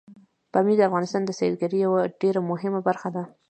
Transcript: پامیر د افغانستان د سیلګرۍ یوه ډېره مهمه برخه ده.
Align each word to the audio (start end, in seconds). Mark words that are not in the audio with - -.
پامیر 0.53 0.77
د 0.79 0.81
افغانستان 0.89 1.21
د 1.25 1.31
سیلګرۍ 1.39 1.79
یوه 1.85 2.01
ډېره 2.21 2.41
مهمه 2.51 2.79
برخه 2.87 3.09
ده. 3.15 3.23